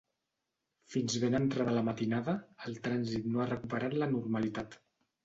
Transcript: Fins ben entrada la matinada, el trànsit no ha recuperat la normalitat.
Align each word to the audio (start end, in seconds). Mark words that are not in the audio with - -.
Fins 0.93 1.17
ben 1.23 1.39
entrada 1.39 1.75
la 1.75 1.83
matinada, 1.89 2.35
el 2.71 2.79
trànsit 2.87 3.29
no 3.35 3.45
ha 3.45 3.47
recuperat 3.53 3.95
la 4.05 4.09
normalitat. 4.15 4.81